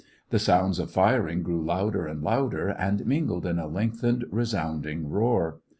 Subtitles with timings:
[0.31, 5.59] The sounds of firing grew louder and louder, and mingled in a lengthened, resounding roar.